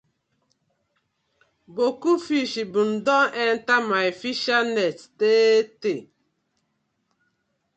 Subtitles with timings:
[1.75, 5.99] Boku fish been don enter my fishernet tey tey.